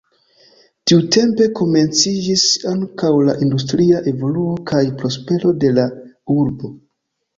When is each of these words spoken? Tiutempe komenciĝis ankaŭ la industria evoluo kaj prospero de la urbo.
Tiutempe 0.91 1.47
komenciĝis 1.59 2.45
ankaŭ 2.73 3.11
la 3.27 3.35
industria 3.49 4.01
evoluo 4.15 4.57
kaj 4.73 4.83
prospero 5.03 5.53
de 5.65 5.71
la 5.81 5.89
urbo. 6.39 6.73